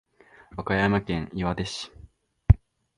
[0.57, 1.91] 和歌山県岩出市